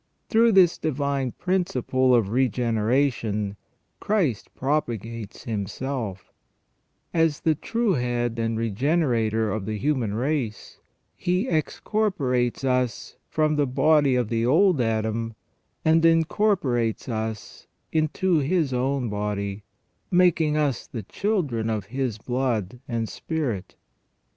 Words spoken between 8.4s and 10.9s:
Regenerator of the human race,